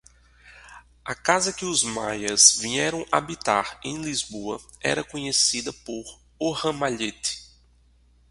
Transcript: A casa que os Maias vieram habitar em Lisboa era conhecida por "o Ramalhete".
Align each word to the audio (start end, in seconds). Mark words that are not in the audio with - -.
A 1.05 1.13
casa 1.13 1.53
que 1.53 1.63
os 1.63 1.83
Maias 1.83 2.57
vieram 2.57 3.05
habitar 3.11 3.79
em 3.83 4.01
Lisboa 4.01 4.59
era 4.81 5.03
conhecida 5.03 5.71
por 5.71 6.03
"o 6.39 6.49
Ramalhete". 6.51 7.37